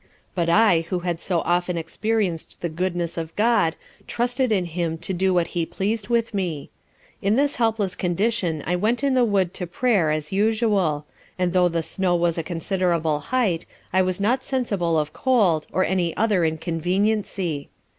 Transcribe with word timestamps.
But 0.33 0.49
I 0.49 0.81
who 0.89 1.01
had 1.01 1.19
so 1.19 1.41
often 1.41 1.77
experienced 1.77 2.61
the 2.61 2.69
Goodness 2.69 3.19
of 3.19 3.35
GOD, 3.35 3.75
trusted 4.07 4.51
in 4.51 4.65
Him 4.65 4.97
to 4.97 5.13
do 5.13 5.31
what 5.31 5.49
He 5.49 5.63
pleased 5.63 6.07
with 6.09 6.33
me. 6.33 6.71
In 7.21 7.35
this 7.35 7.57
helpless 7.57 7.95
condition 7.95 8.63
I 8.65 8.75
went 8.77 9.03
in 9.03 9.13
the 9.13 9.23
wood 9.23 9.53
to 9.53 9.67
prayer 9.67 10.09
as 10.09 10.31
usual; 10.31 11.05
and 11.37 11.53
tho' 11.53 11.67
the 11.69 11.83
snow 11.83 12.15
was 12.15 12.39
a 12.39 12.43
considerable 12.43 13.19
height, 13.19 13.67
I 13.93 14.01
was 14.01 14.19
not 14.19 14.41
sensible 14.43 14.97
of 14.97 15.13
cold, 15.13 15.67
or 15.71 15.85
any 15.85 16.17
other 16.17 16.45
inconveniency. 16.45 17.69